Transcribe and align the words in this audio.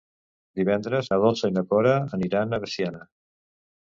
Divendres 0.61 1.11
na 1.11 1.19
Dolça 1.25 1.51
i 1.51 1.55
na 1.59 1.65
Cora 1.73 1.93
aniran 2.21 2.59
a 2.59 2.65
Veciana. 2.65 3.07